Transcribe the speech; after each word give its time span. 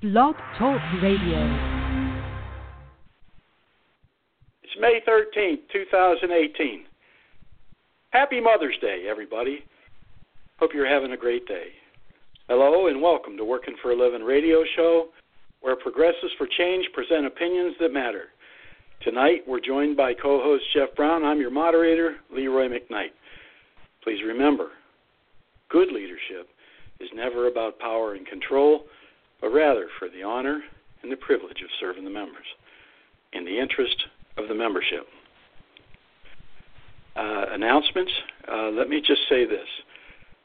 Blog 0.00 0.36
Talk 0.56 0.80
Radio. 1.02 1.42
It's 4.62 4.72
May 4.80 5.00
13th, 5.04 5.58
2018. 5.72 6.84
Happy 8.10 8.40
Mother's 8.40 8.76
Day, 8.80 9.06
everybody. 9.10 9.64
Hope 10.60 10.70
you're 10.72 10.88
having 10.88 11.10
a 11.10 11.16
great 11.16 11.48
day. 11.48 11.70
Hello, 12.48 12.86
and 12.86 13.02
welcome 13.02 13.36
to 13.38 13.44
Working 13.44 13.74
for 13.82 13.90
a 13.90 13.96
Living 13.96 14.22
radio 14.22 14.62
show, 14.76 15.08
where 15.62 15.74
progressives 15.74 16.32
for 16.38 16.46
change 16.46 16.86
present 16.94 17.26
opinions 17.26 17.74
that 17.80 17.92
matter. 17.92 18.26
Tonight, 19.02 19.40
we're 19.48 19.58
joined 19.58 19.96
by 19.96 20.14
co 20.14 20.40
host 20.40 20.62
Jeff 20.74 20.94
Brown. 20.94 21.24
I'm 21.24 21.40
your 21.40 21.50
moderator, 21.50 22.18
Leroy 22.32 22.68
McKnight. 22.68 23.10
Please 24.04 24.20
remember 24.24 24.68
good 25.68 25.90
leadership 25.90 26.46
is 27.00 27.08
never 27.16 27.48
about 27.48 27.80
power 27.80 28.14
and 28.14 28.24
control, 28.28 28.84
but 29.40 29.50
rather 29.50 29.88
for 29.98 30.08
the 30.08 30.22
honor 30.22 30.60
and 31.02 31.12
the 31.12 31.16
privilege 31.16 31.62
of 31.62 31.68
serving 31.80 32.04
the 32.04 32.10
members 32.10 32.46
in 33.32 33.44
the 33.44 33.58
interest 33.58 33.96
of 34.36 34.48
the 34.48 34.54
membership. 34.54 35.06
Uh, 37.16 37.46
announcements. 37.50 38.12
Uh, 38.50 38.68
let 38.70 38.88
me 38.88 39.00
just 39.00 39.22
say 39.28 39.44
this. 39.44 39.66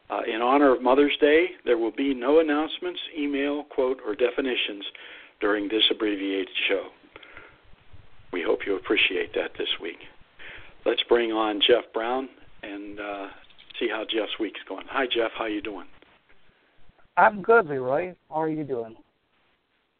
Uh, 0.09 0.21
in 0.27 0.41
honor 0.41 0.73
of 0.75 0.81
Mother's 0.81 1.15
Day, 1.21 1.51
there 1.65 1.77
will 1.77 1.91
be 1.91 2.13
no 2.13 2.39
announcements, 2.39 2.99
email, 3.17 3.63
quote, 3.63 3.99
or 4.05 4.15
definitions 4.15 4.83
during 5.39 5.67
this 5.67 5.83
abbreviated 5.91 6.49
show. 6.67 6.87
We 8.31 8.41
hope 8.41 8.59
you 8.65 8.75
appreciate 8.75 9.33
that 9.35 9.51
this 9.57 9.69
week. 9.81 9.99
Let's 10.85 11.03
bring 11.03 11.31
on 11.31 11.61
Jeff 11.61 11.83
Brown 11.93 12.27
and 12.63 12.99
uh, 12.99 13.27
see 13.79 13.87
how 13.87 14.03
Jeff's 14.03 14.39
week's 14.39 14.59
going. 14.67 14.85
Hi, 14.89 15.05
Jeff. 15.05 15.31
How 15.37 15.45
you 15.45 15.61
doing? 15.61 15.85
I'm 17.17 17.41
good, 17.41 17.67
Leroy. 17.67 18.15
How 18.29 18.41
are 18.41 18.49
you 18.49 18.63
doing? 18.63 18.95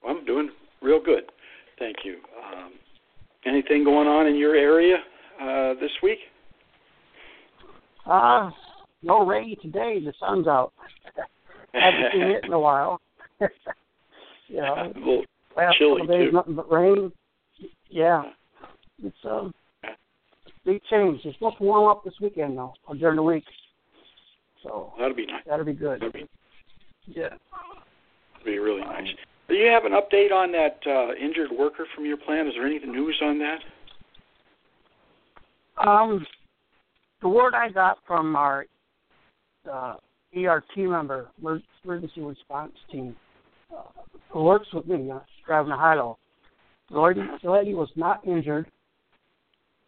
Well, 0.03 0.15
I'm 0.17 0.25
doing 0.25 0.49
real 0.81 1.01
good. 1.03 1.23
Thank 1.79 1.97
you. 2.03 2.17
Um, 2.43 2.71
anything 3.45 3.83
going 3.83 4.07
on 4.07 4.27
in 4.27 4.35
your 4.35 4.55
area 4.55 4.97
uh, 5.41 5.73
this 5.79 5.91
week? 6.01 6.19
Uh, 8.05 8.49
no 9.01 9.25
rain 9.25 9.55
today. 9.61 9.99
The 10.03 10.13
sun's 10.19 10.47
out. 10.47 10.73
Haven't 11.73 12.11
seen 12.13 12.21
it 12.23 12.45
in 12.45 12.53
a 12.53 12.59
while. 12.59 12.99
you 14.47 14.57
know, 14.57 14.91
a 14.95 14.99
little 14.99 15.23
last 15.55 15.77
chilly 15.77 16.01
couple 16.01 16.17
days, 16.17 16.29
too. 16.29 16.35
nothing 16.35 16.55
but 16.55 16.71
rain. 16.71 17.11
Yeah, 17.89 18.23
it's 19.03 19.15
um, 19.23 19.53
big 20.65 20.81
change. 20.89 21.21
It's 21.23 21.35
supposed 21.37 21.57
to 21.59 21.63
warm 21.63 21.89
up 21.89 22.03
this 22.03 22.15
weekend 22.21 22.57
though, 22.57 22.73
or 22.87 22.95
during 22.95 23.17
the 23.17 23.23
week. 23.23 23.43
So 24.63 24.93
That'll 24.97 25.15
be 25.15 25.25
nice. 25.25 25.43
that'll 25.47 25.65
be 25.65 25.73
good. 25.73 25.99
That'll 26.01 26.11
be, 26.11 26.27
Yeah. 27.07 27.29
that'll 27.29 28.45
be 28.45 28.59
really 28.59 28.81
nice. 28.81 29.07
Do 29.47 29.55
you 29.55 29.67
have 29.67 29.85
an 29.85 29.91
update 29.91 30.31
on 30.31 30.51
that 30.53 30.79
uh, 30.87 31.13
injured 31.15 31.51
worker 31.51 31.85
from 31.93 32.05
your 32.05 32.17
plant? 32.17 32.47
Is 32.47 32.53
there 32.55 32.65
any 32.65 32.79
news 32.79 33.19
on 33.21 33.39
that? 33.39 33.59
Um, 35.85 36.25
the 37.21 37.27
word 37.27 37.53
I 37.53 37.69
got 37.69 37.97
from 38.07 38.35
our 38.35 38.65
uh, 39.71 39.95
ER 40.35 40.63
team 40.73 40.91
member, 40.91 41.29
emergency 41.41 42.21
response 42.21 42.73
team, 42.91 43.15
uh, 43.75 43.81
who 44.29 44.43
works 44.43 44.67
with 44.73 44.87
me, 44.87 45.11
uh, 45.11 45.19
driving 45.45 45.71
a 45.71 45.77
high-low, 45.77 46.17
the 46.91 46.99
lady, 46.99 47.21
the 47.43 47.51
lady 47.51 47.73
was 47.73 47.89
not 47.95 48.25
injured. 48.25 48.67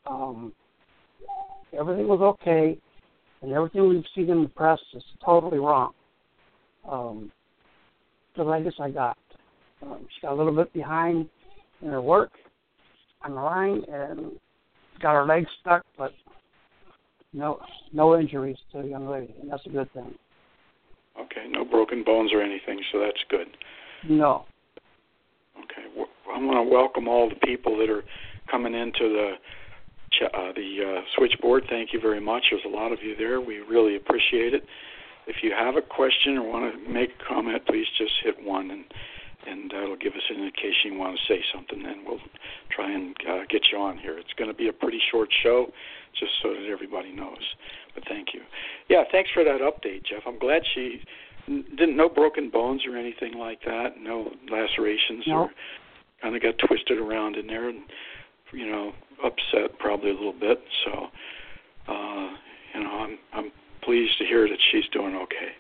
Um, 0.08 0.54
everything 1.78 2.08
was 2.08 2.22
okay, 2.22 2.78
and 3.42 3.52
everything 3.52 3.90
we've 3.90 4.04
seen 4.16 4.30
in 4.30 4.44
the 4.44 4.50
press 4.50 4.80
is 4.94 5.04
totally 5.24 5.60
wrong. 5.60 5.94
Um, 6.90 7.32
the 8.36 8.44
latest 8.44 8.80
I 8.80 8.90
got, 8.90 9.18
um, 9.82 10.06
she 10.14 10.22
got 10.22 10.34
a 10.34 10.36
little 10.36 10.56
bit 10.56 10.72
behind 10.74 11.30
in 11.82 11.90
her 11.90 12.02
work 12.02 12.32
on 13.24 13.32
the 13.36 13.42
line, 13.42 13.84
and 13.92 14.32
got 15.02 15.14
her 15.14 15.26
legs 15.26 15.48
stuck, 15.62 15.84
but 15.98 16.12
no 17.34 17.60
no 17.92 18.18
injuries 18.20 18.58
to 18.72 18.82
the 18.82 18.88
young 18.88 19.08
lady, 19.08 19.34
and 19.42 19.52
that's 19.52 19.66
a 19.66 19.70
good 19.70 19.92
thing. 19.94 20.14
Okay, 21.20 21.48
no 21.50 21.64
broken 21.64 22.04
bones 22.04 22.32
or 22.34 22.42
anything, 22.42 22.80
so 22.92 23.00
that's 23.00 23.24
good. 23.30 23.48
No. 24.08 24.46
Okay, 25.58 25.88
w- 25.90 26.08
I 26.34 26.38
want 26.38 26.68
to 26.68 26.74
welcome 26.74 27.08
all 27.08 27.30
the 27.30 27.36
people 27.48 27.78
that 27.78 27.90
are 27.90 28.04
coming 28.50 28.74
into 28.74 29.10
the 29.10 29.34
uh, 30.26 30.54
the 30.56 30.98
uh, 30.98 31.02
switchboard. 31.18 31.64
Thank 31.70 31.92
you 31.94 32.00
very 32.00 32.22
much. 32.22 32.44
There's 32.52 32.64
a 32.66 32.70
lot 32.70 32.92
of 32.92 33.00
you 33.02 33.16
there. 33.16 33.42
We 33.42 33.58
really 33.58 33.96
appreciate 33.96 34.54
it. 34.54 34.64
If 35.28 35.38
you 35.42 35.52
have 35.58 35.76
a 35.76 35.82
question 35.82 36.38
or 36.38 36.44
want 36.48 36.74
to 36.74 36.90
make 36.92 37.10
a 37.20 37.28
comment, 37.28 37.66
please 37.66 37.86
just 37.98 38.14
hit 38.24 38.36
one, 38.44 38.72
and 38.72 38.84
and 39.48 39.70
that'll 39.70 39.96
give 39.98 40.14
us 40.14 40.26
an 40.30 40.38
indication 40.38 40.94
you 40.94 40.98
want 40.98 41.16
to 41.18 41.34
say 41.34 41.40
something. 41.54 41.84
Then 41.84 42.04
we'll 42.06 42.20
try 42.72 42.92
and 42.92 43.16
uh, 43.30 43.42
get 43.50 43.62
you 43.72 43.78
on 43.78 43.98
here. 43.98 44.18
It's 44.18 44.34
going 44.38 44.50
to 44.50 44.56
be 44.58 44.70
a 44.70 44.74
pretty 44.74 45.00
short 45.12 45.30
show, 45.44 45.68
just 46.20 46.32
so 46.42 46.50
that 46.50 46.68
everybody 46.72 47.12
knows. 47.12 47.44
But 47.94 48.06
thank 48.08 48.34
you. 48.34 48.42
Yeah, 48.90 49.04
thanks 49.12 49.30
for 49.34 49.44
that 49.44 49.62
update, 49.62 50.04
Jeff. 50.06 50.24
I'm 50.26 50.40
glad 50.40 50.64
she 50.74 51.00
didn't 51.48 51.96
no 51.96 52.10
broken 52.10 52.50
bones 52.50 52.82
or 52.90 52.98
anything 52.98 53.34
like 53.38 53.62
that. 53.66 54.00
No 54.00 54.32
lacerations 54.50 55.26
No. 55.28 55.36
or 55.44 55.50
kind 56.22 56.36
of 56.36 56.42
got 56.42 56.56
twisted 56.68 56.98
around 56.98 57.36
in 57.36 57.46
there 57.46 57.70
and 57.70 57.82
you 58.52 58.66
know 58.66 58.94
upset 59.24 59.78
probably 59.80 60.10
a 60.10 60.14
little 60.14 60.34
bit. 60.34 60.60
So 60.86 60.92
uh, 61.88 62.30
you 62.74 62.84
know 62.84 62.90
I'm 62.90 63.18
I'm 63.34 63.52
pleased 63.86 64.18
to 64.18 64.26
hear 64.26 64.48
that 64.48 64.58
she's 64.72 64.86
doing 64.92 65.16
okay. 65.16 65.54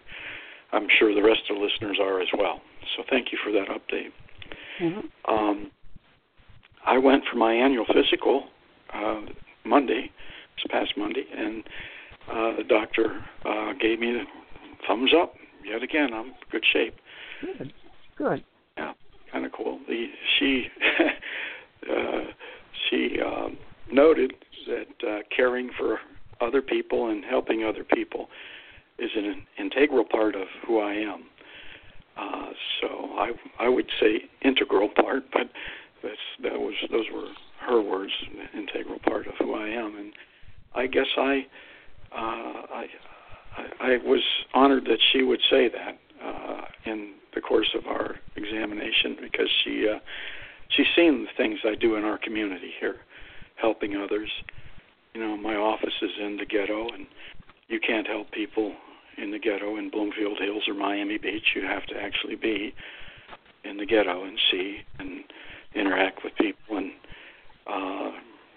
I'm 0.73 0.87
sure 0.99 1.13
the 1.13 1.21
rest 1.23 1.41
of 1.49 1.57
the 1.57 1.61
listeners 1.61 1.97
are 2.01 2.21
as 2.21 2.27
well. 2.37 2.61
So 2.95 3.03
thank 3.09 3.31
you 3.31 3.37
for 3.43 3.51
that 3.51 3.67
update. 3.69 4.11
hmm 4.79 5.07
Um, 5.31 5.71
I 6.85 6.97
went 6.97 7.23
for 7.31 7.37
my 7.37 7.53
annual 7.53 7.85
physical 7.85 8.45
uh, 8.93 9.21
Monday, 9.65 10.11
this 10.55 10.65
past 10.69 10.93
Monday, 10.97 11.25
and 11.35 11.63
uh, 12.29 12.57
the 12.57 12.63
doctor 12.63 13.21
uh, 13.43 13.73
gave 13.79 13.99
me 13.99 14.13
the 14.13 14.23
thumbs 14.87 15.11
up 15.19 15.33
yet 15.63 15.81
again. 15.81 16.13
I'm 16.13 16.27
in 16.27 16.33
good 16.51 16.63
shape. 16.71 16.95
Good. 17.41 17.73
Good. 18.17 18.43
Yeah, 18.77 18.93
kind 19.31 19.45
of 19.45 19.51
cool. 19.51 19.79
The, 19.87 20.07
she 20.37 20.67
uh, 21.91 22.19
she 22.89 23.17
um, 23.25 23.57
noted 23.91 24.33
that 24.67 25.07
uh, 25.07 25.19
caring 25.35 25.69
for 25.77 25.99
other 26.41 26.61
people 26.61 27.09
and 27.09 27.23
helping 27.23 27.63
other 27.63 27.83
people 27.83 28.27
is 28.97 29.11
an 29.15 29.45
integral 29.59 30.05
part 30.05 30.35
of 30.35 30.47
who 30.65 30.79
I 30.79 30.93
am. 30.93 31.23
Uh, 32.17 32.51
so 32.79 32.87
I 33.17 33.31
I 33.59 33.67
would 33.67 33.89
say 33.99 34.21
integral 34.41 34.89
part, 34.89 35.23
but 35.33 35.49
that's 36.01 36.15
that 36.43 36.53
was 36.53 36.73
those 36.91 37.05
were 37.13 37.27
her 37.59 37.81
words, 37.81 38.13
integral 38.53 38.99
part 38.99 39.27
of 39.27 39.33
who 39.39 39.53
I 39.53 39.67
am, 39.67 39.97
and 39.97 40.13
I 40.73 40.87
guess 40.87 41.07
I 41.17 41.45
uh, 42.13 42.61
I 42.73 42.85
I 43.81 43.97
was 44.05 44.21
honored 44.53 44.85
that 44.85 44.99
she 45.11 45.23
would 45.23 45.41
say 45.49 45.69
that 45.69 45.97
uh, 46.23 46.61
in 46.85 47.15
the 47.33 47.41
course 47.41 47.69
of 47.77 47.85
our 47.87 48.15
examination 48.37 49.17
because 49.21 49.49
she 49.63 49.87
uh, 49.93 49.99
she's 50.69 50.87
seen 50.95 51.25
the 51.25 51.29
things 51.35 51.59
I 51.65 51.75
do 51.75 51.95
in 51.95 52.05
our 52.05 52.17
community 52.17 52.71
here, 52.79 52.97
helping 53.55 53.95
others. 53.97 54.29
You 55.15 55.21
know, 55.21 55.37
my 55.37 55.55
office 55.55 55.93
is 56.01 56.11
in 56.19 56.35
the 56.35 56.45
ghetto, 56.45 56.89
and 56.89 57.07
you 57.69 57.79
can't 57.79 58.05
help 58.05 58.31
people 58.31 58.73
in 59.17 59.31
the 59.31 59.39
ghetto 59.39 59.77
in 59.77 59.89
Bloomfield 59.89 60.39
Hills 60.39 60.63
or 60.67 60.73
Miami 60.73 61.17
Beach. 61.17 61.55
You 61.55 61.61
have 61.61 61.85
to 61.85 61.95
actually 61.95 62.35
be 62.35 62.73
in 63.63 63.77
the 63.77 63.85
ghetto 63.85 64.25
and 64.25 64.37
see 64.51 64.79
and 64.99 65.23
interact 65.73 66.25
with 66.25 66.35
people 66.35 66.77
and 66.77 66.91
uh, 67.65 68.11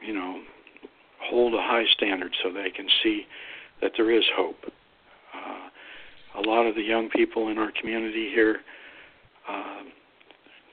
you 0.05 0.13
know 0.13 0.43
hold 1.23 1.55
a 1.55 1.63
high 1.63 1.85
standard 1.95 2.33
so 2.43 2.53
they 2.53 2.71
can 2.71 2.89
see 3.05 3.25
that 3.81 3.93
there 3.97 4.11
is 4.11 4.25
hope. 4.35 4.59
Uh, 5.33 6.41
a 6.41 6.43
lot 6.43 6.67
of 6.67 6.75
the 6.75 6.83
young 6.83 7.09
people 7.09 7.51
in 7.51 7.59
our 7.59 7.71
community 7.81 8.31
here 8.35 8.57
uh, 9.49 9.83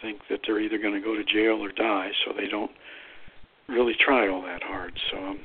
think 0.01 0.19
that 0.31 0.39
they're 0.47 0.59
either 0.59 0.79
going 0.79 0.95
to 0.95 0.99
go 0.99 1.15
to 1.15 1.23
jail 1.23 1.63
or 1.63 1.71
die, 1.71 2.09
so 2.25 2.33
they 2.35 2.47
don't 2.47 2.71
really 3.69 3.95
try 4.03 4.27
all 4.27 4.41
that 4.41 4.63
hard. 4.63 4.99
So 5.11 5.17
I'm 5.17 5.39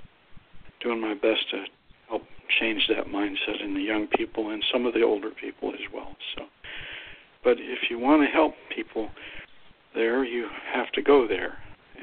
doing 0.81 1.00
my 1.00 1.15
best 1.15 1.49
to 1.50 1.65
help 2.09 2.23
change 2.61 2.88
that 2.88 3.06
mindset 3.06 3.62
in 3.62 3.75
the 3.75 3.82
young 3.82 4.06
people 4.06 4.50
and 4.50 4.62
some 4.73 4.87
of 4.87 4.94
the 4.94 5.03
older 5.03 5.31
people 5.31 5.71
as 5.73 5.81
well. 5.93 6.17
So, 6.37 6.44
but 7.44 7.56
if 7.59 7.91
you 7.91 7.99
want 7.99 8.23
to 8.23 8.29
help 8.29 8.55
people 8.75 9.09
there, 9.94 10.25
you 10.25 10.49
have 10.73 10.91
to 10.93 11.03
go 11.03 11.27
there, 11.27 11.55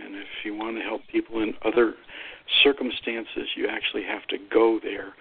and 0.01 0.15
if 0.15 0.27
you 0.43 0.55
want 0.55 0.77
to 0.77 0.83
help 0.83 1.01
people 1.11 1.41
in 1.41 1.53
other 1.65 1.93
circumstances, 2.63 3.49
you 3.55 3.67
actually 3.67 4.03
have 4.03 4.25
to 4.27 4.37
go 4.51 4.79
there 4.81 5.13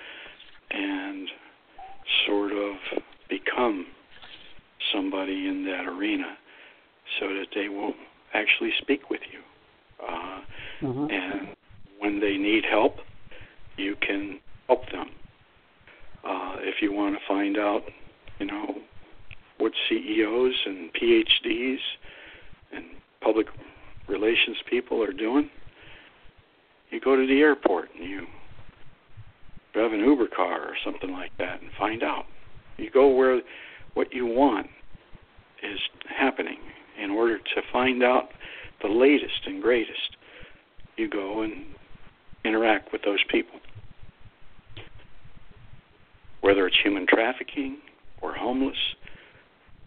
and 0.70 1.29
sort 2.26 2.53
of 2.53 2.75
become 3.29 3.87
somebody 4.93 5.49
in 5.49 5.64
that 5.64 5.87
arena 5.87 6.37
so 7.19 7.29
that 7.29 7.47
they 7.55 7.69
will 7.69 7.94
actually 8.35 8.70
speak 8.81 9.11
with 9.11 9.20
you. 9.32 9.41
Uh, 10.06 10.41
hmm 10.81 11.06
and 11.11 11.49
when 11.99 12.20
they 12.20 12.37
need 12.37 12.64
help, 12.70 12.97
you 13.76 13.97
can 14.06 14.38
help 14.67 14.82
them. 14.93 15.06
Uh, 16.25 16.56
if 16.61 16.82
you 16.82 16.93
want 16.93 17.15
to 17.15 17.20
find 17.26 17.56
out, 17.56 17.82
you 18.38 18.46
know, 18.46 18.75
what 19.58 19.73
CEOs 20.17 20.55
and 20.67 20.91
PhDs 20.93 21.79
and 22.73 22.85
public 23.21 23.47
relations 24.09 24.57
people 24.69 25.03
are 25.03 25.13
doing, 25.13 25.51
you 26.91 27.01
go 27.01 27.17
to 27.17 27.27
the 27.27 27.41
airport 27.41 27.89
and 27.99 28.09
you 28.09 28.27
drive 29.73 29.93
an 29.93 30.01
Uber 30.01 30.29
car 30.29 30.61
or 30.63 30.75
something 30.85 31.11
like 31.11 31.33
that 31.39 31.61
and 31.61 31.71
find 31.79 32.03
out. 32.03 32.25
You 32.79 32.91
go 32.91 33.09
where 33.09 33.41
what 33.95 34.13
you 34.13 34.27
want 34.27 34.69
is 35.63 35.79
happening 36.09 36.59
in 37.03 37.11
order 37.11 37.39
to 37.39 37.63
find 37.73 38.03
out 38.03 38.29
the 38.83 38.89
latest 38.89 39.47
and 39.47 39.63
greatest. 39.63 40.17
You 40.97 41.09
go 41.09 41.43
and 41.43 41.65
interact 42.45 42.93
with 42.93 43.03
those 43.03 43.23
people. 43.29 43.59
Whether 46.41 46.67
it's 46.67 46.77
human 46.83 47.07
trafficking 47.07 47.79
or 48.23 48.35
homeless 48.35 48.77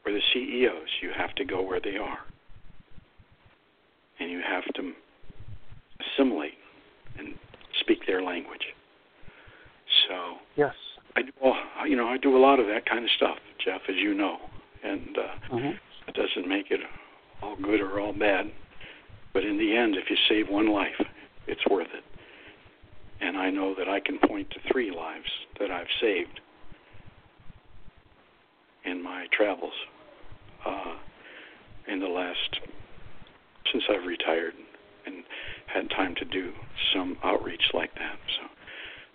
or 0.10 0.14
the 0.14 0.22
CEOs, 0.34 0.90
you 1.02 1.12
have 1.16 1.34
to 1.36 1.46
go 1.46 1.62
where 1.62 1.80
they 1.80 1.98
are. 1.98 2.20
And 4.20 4.30
you 4.30 4.42
have 4.46 4.66
to 4.74 4.92
assimilate 6.02 6.58
and 7.18 7.36
speak 7.80 8.00
their 8.06 8.22
language. 8.22 8.74
So 10.08 10.36
yes, 10.56 10.74
I 11.16 11.22
do. 11.22 11.32
Well, 11.42 11.56
you 11.88 11.96
know, 11.96 12.08
I 12.08 12.18
do 12.18 12.36
a 12.36 12.42
lot 12.42 12.60
of 12.60 12.68
that 12.68 12.86
kind 12.86 13.04
of 13.04 13.12
stuff, 13.16 13.38
Jeff, 13.64 13.82
as 13.88 13.96
you 13.96 14.14
know, 14.14 14.38
and 14.84 15.18
uh, 15.18 15.56
mm-hmm. 15.56 15.72
it 16.08 16.16
doesn't 16.16 16.48
make 16.48 16.72
it 16.72 16.80
all 17.42 17.56
good 17.56 17.80
or 17.80 18.00
all 18.00 18.14
bad. 18.14 18.52
But 19.34 19.46
in 19.46 19.58
the 19.58 19.76
end, 19.76 19.96
if 19.96 20.10
you 20.10 20.18
save 20.28 20.50
one 20.50 20.70
life, 20.70 21.00
it's 21.48 21.62
worth 21.70 21.88
it. 21.94 22.04
And 23.22 23.38
I 23.38 23.50
know 23.50 23.76
that 23.78 23.88
I 23.88 24.00
can 24.00 24.18
point 24.28 24.50
to 24.52 24.60
three 24.72 24.92
lives 24.92 25.30
that 25.60 25.72
I've 25.72 25.88
saved 26.02 26.40
in 28.86 29.04
my 29.04 29.28
travels 29.32 29.74
uh, 30.66 30.96
in 31.92 32.00
the 32.00 32.08
last 32.08 32.60
since 33.72 33.84
I've 33.90 34.06
retired 34.06 34.54
and 35.06 35.24
had 35.68 35.90
time 35.92 36.16
to 36.16 36.26
do 36.26 36.52
some 36.94 37.18
outreach 37.24 37.62
like 37.74 37.94
that. 37.96 38.18
So 38.38 38.48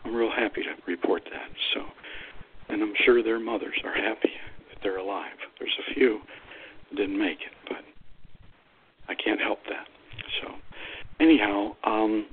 I'm 0.05 0.15
real 0.15 0.31
happy 0.31 0.63
to 0.63 0.71
report 0.87 1.23
that. 1.25 1.49
So, 1.75 1.81
and 2.69 2.83
I'm 2.83 2.95
sure 3.05 3.23
their 3.23 3.41
mothers 3.41 3.77
are 3.85 3.95
happy 3.95 4.31
that 4.69 4.79
they're 4.83 4.99
alive. 4.99 5.37
There's 5.59 5.77
a 5.91 5.95
few 5.95 6.21
that 6.91 6.97
didn't 6.97 7.19
make 7.19 7.39
it, 7.41 7.55
but 7.69 7.85
I 9.09 9.15
can't 9.15 9.41
help 9.41 9.59
that. 9.69 9.87
So, 10.43 10.55
anyhow, 11.21 11.75
um, 11.85 12.27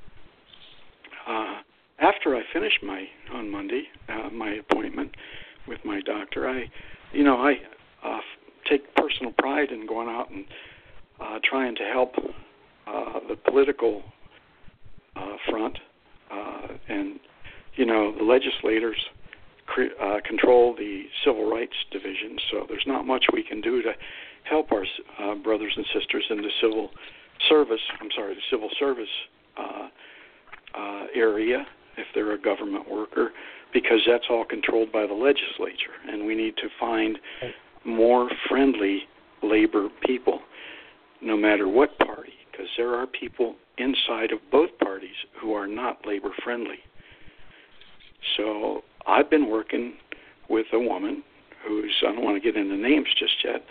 uh, 1.27 1.61
after 1.99 2.35
I 2.35 2.41
finish 2.53 2.73
my 2.83 3.05
on 3.33 3.49
Monday 3.49 3.83
uh, 4.09 4.29
my 4.29 4.53
appointment 4.53 5.11
with 5.67 5.79
my 5.85 6.01
doctor, 6.01 6.49
I, 6.49 6.63
you 7.13 7.23
know, 7.23 7.37
I 7.37 7.55
pride 9.41 9.71
in 9.71 9.87
going 9.87 10.07
out 10.07 10.29
and 10.29 10.45
uh, 11.19 11.39
trying 11.43 11.75
to 11.75 11.83
help 11.83 12.13
uh, 12.87 13.19
the 13.27 13.35
political 13.35 14.03
uh, 15.15 15.35
front 15.49 15.77
uh, 16.31 16.67
and 16.87 17.19
you 17.75 17.85
know, 17.85 18.15
the 18.15 18.23
legislators 18.23 18.97
cre- 19.65 19.95
uh, 20.01 20.19
control 20.25 20.75
the 20.75 21.03
civil 21.25 21.49
rights 21.49 21.75
division, 21.91 22.37
so 22.51 22.65
there's 22.67 22.85
not 22.85 23.05
much 23.05 23.25
we 23.33 23.43
can 23.43 23.61
do 23.61 23.81
to 23.81 23.91
help 24.43 24.71
our 24.71 24.85
uh, 25.19 25.35
brothers 25.35 25.73
and 25.75 25.85
sisters 25.93 26.25
in 26.29 26.37
the 26.37 26.51
civil 26.61 26.89
service. 27.49 27.81
I'm 27.99 28.09
sorry, 28.15 28.35
the 28.35 28.41
civil 28.49 28.69
service 28.79 29.09
uh, 29.57 29.87
uh, 30.77 31.05
area 31.15 31.65
if 31.97 32.07
they're 32.15 32.33
a 32.33 32.41
government 32.41 32.89
worker, 32.89 33.31
because 33.73 33.99
that's 34.07 34.25
all 34.29 34.45
controlled 34.45 34.91
by 34.91 35.05
the 35.05 35.13
legislature, 35.13 35.95
and 36.07 36.25
we 36.25 36.35
need 36.35 36.55
to 36.57 36.69
find 36.79 37.17
more 37.85 38.29
friendly 38.47 39.01
labor 39.43 39.89
people, 40.05 40.39
no 41.21 41.37
matter 41.37 41.67
what 41.67 41.97
party, 41.99 42.33
because 42.51 42.67
there 42.77 42.95
are 42.95 43.07
people 43.07 43.55
inside 43.77 44.31
of 44.31 44.39
both 44.51 44.69
parties 44.79 45.15
who 45.39 45.53
are 45.53 45.67
not 45.67 46.05
labor 46.05 46.29
friendly. 46.43 46.79
So 48.37 48.81
I've 49.07 49.29
been 49.29 49.49
working 49.49 49.93
with 50.49 50.67
a 50.73 50.79
woman 50.79 51.23
who's 51.65 51.93
I 52.07 52.11
don't 52.11 52.23
want 52.23 52.41
to 52.41 52.51
get 52.51 52.59
into 52.59 52.75
names 52.75 53.07
just 53.17 53.33
yet, 53.43 53.63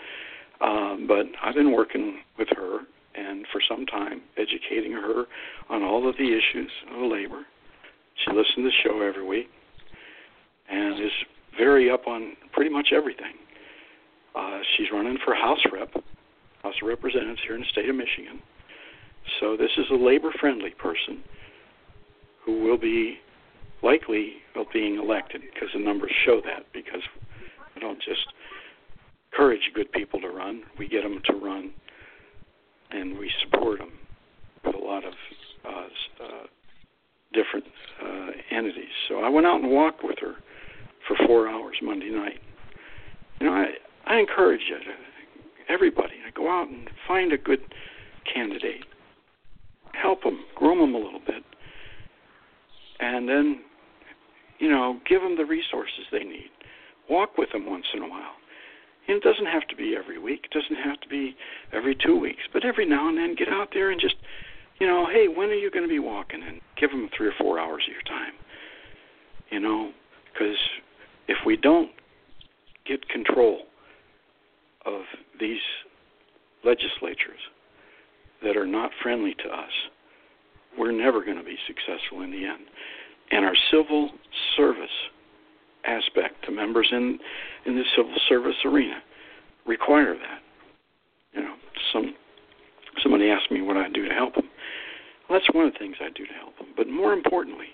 um, 0.61 1.05
but 1.07 1.25
I've 1.43 1.55
been 1.55 1.71
working 1.71 2.19
with 2.37 2.47
her 2.55 2.79
and 3.15 3.45
for 3.51 3.61
some 3.67 3.85
time 3.85 4.21
educating 4.37 4.93
her 4.93 5.25
on 5.69 5.83
all 5.83 6.07
of 6.07 6.15
the 6.17 6.27
issues 6.27 6.71
of 6.95 7.11
labor. 7.11 7.45
She 8.23 8.31
listens 8.31 8.55
to 8.55 8.63
the 8.63 8.71
show 8.83 9.01
every 9.01 9.25
week 9.25 9.49
and 10.69 11.03
is 11.03 11.11
very 11.57 11.89
up 11.89 12.07
on 12.07 12.33
pretty 12.53 12.69
much 12.69 12.89
everything. 12.95 13.33
Uh, 14.35 14.59
she's 14.75 14.87
running 14.91 15.17
for 15.23 15.35
House 15.35 15.59
Rep, 15.71 15.93
House 16.63 16.75
of 16.81 16.87
Representatives 16.87 17.41
here 17.45 17.55
in 17.55 17.61
the 17.61 17.67
state 17.71 17.89
of 17.89 17.95
Michigan. 17.95 18.41
So 19.39 19.57
this 19.57 19.71
is 19.77 19.85
a 19.91 19.95
labor-friendly 19.95 20.71
person 20.71 21.23
who 22.45 22.63
will 22.63 22.77
be 22.77 23.17
likely 23.83 24.33
of 24.55 24.67
being 24.73 24.97
elected 24.97 25.41
because 25.53 25.69
the 25.73 25.79
numbers 25.79 26.11
show 26.25 26.41
that 26.45 26.65
because 26.73 27.01
we 27.75 27.81
don't 27.81 27.99
just 27.99 28.27
encourage 29.31 29.71
good 29.73 29.91
people 29.91 30.19
to 30.21 30.29
run, 30.29 30.63
we 30.77 30.87
get 30.87 31.03
them 31.03 31.21
to 31.25 31.33
run 31.33 31.71
and 32.91 33.17
we 33.17 33.31
support 33.43 33.79
them 33.79 33.91
with 34.65 34.75
a 34.75 34.77
lot 34.77 35.03
of 35.03 35.13
uh, 35.65 36.23
uh, 36.23 36.45
different 37.33 37.65
uh, 38.03 38.55
entities. 38.55 38.91
So 39.07 39.23
I 39.23 39.29
went 39.29 39.45
out 39.45 39.61
and 39.61 39.71
walked 39.71 40.03
with 40.03 40.19
her 40.19 40.35
for 41.07 41.15
four 41.25 41.47
hours 41.47 41.75
Monday 41.81 42.09
night. 42.09 42.39
You 43.39 43.47
know, 43.47 43.53
I 43.53 43.65
I 44.05 44.19
encourage 44.19 44.61
you 44.69 44.77
everybody 45.69 46.15
to 46.25 46.31
go 46.33 46.49
out 46.49 46.67
and 46.67 46.89
find 47.07 47.31
a 47.31 47.37
good 47.37 47.61
candidate, 48.31 48.85
help 49.93 50.23
them, 50.23 50.43
groom 50.55 50.79
them 50.79 50.95
a 50.95 51.03
little 51.03 51.21
bit, 51.25 51.43
and 52.99 53.27
then 53.27 53.61
you 54.61 54.69
know, 54.69 54.99
give 55.09 55.21
them 55.21 55.35
the 55.35 55.45
resources 55.45 56.05
they 56.11 56.23
need. 56.23 56.51
Walk 57.09 57.37
with 57.37 57.51
them 57.51 57.65
once 57.65 57.85
in 57.93 58.03
a 58.03 58.07
while. 58.07 58.35
And 59.07 59.17
it 59.17 59.23
doesn't 59.23 59.47
have 59.47 59.67
to 59.69 59.75
be 59.75 59.95
every 59.97 60.19
week. 60.19 60.45
It 60.45 60.51
doesn't 60.51 60.81
have 60.85 61.01
to 61.01 61.09
be 61.09 61.35
every 61.73 61.95
two 61.95 62.17
weeks. 62.17 62.43
But 62.53 62.63
every 62.63 62.85
now 62.85 63.09
and 63.09 63.17
then, 63.17 63.35
get 63.35 63.49
out 63.49 63.69
there 63.73 63.89
and 63.89 63.99
just, 63.99 64.15
you 64.79 64.85
know, 64.85 65.07
hey, 65.11 65.27
when 65.27 65.49
are 65.49 65.55
you 65.55 65.71
going 65.71 65.83
to 65.83 65.89
be 65.89 65.99
walking? 65.99 66.43
And 66.47 66.61
give 66.79 66.91
them 66.91 67.09
three 67.17 67.27
or 67.27 67.33
four 67.39 67.59
hours 67.59 67.83
of 67.87 67.91
your 67.91 68.03
time. 68.03 68.33
You 69.49 69.59
know, 69.59 69.91
because 70.31 70.57
if 71.27 71.37
we 71.43 71.57
don't 71.57 71.89
get 72.85 73.09
control 73.09 73.63
of 74.85 75.01
these 75.39 75.61
legislatures 76.63 77.39
that 78.43 78.57
are 78.57 78.67
not 78.67 78.91
friendly 79.01 79.35
to 79.35 79.49
us, 79.49 79.71
we're 80.77 80.91
never 80.91 81.23
going 81.23 81.37
to 81.37 81.43
be 81.43 81.57
successful 81.67 82.21
in 82.21 82.31
the 82.31 82.45
end 82.45 82.65
and 83.31 83.45
our 83.45 83.55
civil 83.71 84.09
service 84.55 84.89
aspect 85.85 86.45
to 86.45 86.51
members 86.51 86.87
in 86.91 87.17
in 87.65 87.75
the 87.75 87.83
civil 87.95 88.13
service 88.29 88.55
arena 88.65 89.01
require 89.65 90.13
that. 90.13 90.41
You 91.33 91.41
know, 91.41 91.55
some 91.91 92.13
somebody 93.01 93.29
asked 93.29 93.51
me 93.51 93.61
what 93.61 93.77
I 93.77 93.89
do 93.89 94.07
to 94.07 94.13
help 94.13 94.35
them. 94.35 94.49
Well, 95.27 95.39
that's 95.39 95.55
one 95.55 95.65
of 95.65 95.73
the 95.73 95.79
things 95.79 95.95
I 96.01 96.09
do 96.09 96.25
to 96.25 96.33
help 96.33 96.57
them. 96.57 96.67
But 96.75 96.87
more 96.87 97.13
importantly, 97.13 97.69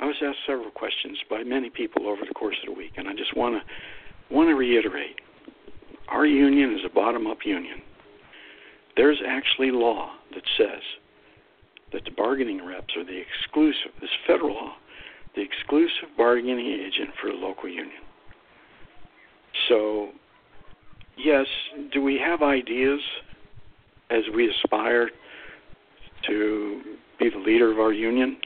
I 0.00 0.06
was 0.06 0.16
asked 0.22 0.38
several 0.46 0.70
questions 0.70 1.18
by 1.28 1.44
many 1.44 1.70
people 1.70 2.08
over 2.08 2.22
the 2.26 2.34
course 2.34 2.56
of 2.62 2.74
the 2.74 2.78
week, 2.78 2.92
and 2.96 3.08
I 3.08 3.12
just 3.12 3.36
want 3.36 3.54
to 3.54 4.34
want 4.34 4.48
to 4.48 4.54
reiterate: 4.54 5.20
our 6.08 6.26
union 6.26 6.74
is 6.74 6.80
a 6.84 6.94
bottom-up 6.94 7.38
union. 7.44 7.82
There's 8.96 9.20
actually 9.26 9.70
law 9.70 10.12
that 10.34 10.42
says 10.56 10.82
that 11.92 12.04
the 12.04 12.10
bargaining 12.10 12.64
reps 12.64 12.94
are 12.96 13.04
the 13.04 13.20
exclusive, 13.20 13.92
this 14.00 14.10
federal 14.26 14.54
law, 14.54 14.72
the 15.34 15.42
exclusive 15.42 16.08
bargaining 16.16 16.66
agent 16.66 17.10
for 17.20 17.28
a 17.28 17.34
local 17.34 17.68
union. 17.68 18.02
So, 19.68 20.10
yes, 21.16 21.46
do 21.92 22.02
we 22.02 22.18
have 22.18 22.42
ideas 22.42 23.00
as 24.10 24.22
we 24.34 24.48
aspire 24.48 25.10
to 26.26 26.80
be 27.18 27.30
the 27.30 27.38
leader 27.38 27.70
of 27.70 27.78
our 27.78 27.92
union? 27.92 28.38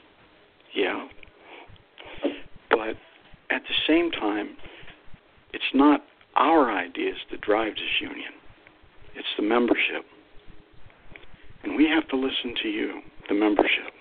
Yeah. 0.75 1.07
But 2.69 2.95
at 3.49 3.61
the 3.63 3.75
same 3.87 4.11
time, 4.11 4.57
it's 5.53 5.63
not 5.73 6.03
our 6.35 6.71
ideas 6.71 7.17
that 7.31 7.41
drives 7.41 7.75
this 7.75 8.01
union. 8.09 8.31
It's 9.15 9.27
the 9.37 9.43
membership. 9.43 10.05
And 11.63 11.75
we 11.75 11.87
have 11.89 12.07
to 12.09 12.15
listen 12.15 12.55
to 12.63 12.69
you 12.69 13.01
the 13.29 13.35
membership. 13.35 13.93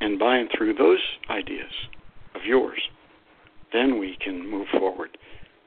And 0.00 0.18
by 0.18 0.36
and 0.36 0.48
through 0.56 0.74
those 0.74 0.98
ideas 1.30 1.72
of 2.34 2.42
yours, 2.44 2.80
then 3.72 3.98
we 3.98 4.16
can 4.20 4.48
move 4.48 4.66
forward 4.76 5.16